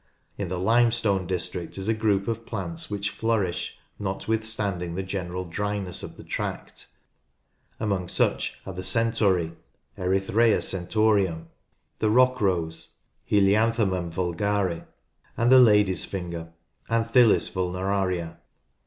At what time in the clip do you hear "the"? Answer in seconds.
0.49-0.57, 4.95-5.03, 6.17-6.23, 8.73-8.81, 11.99-12.09, 15.51-15.59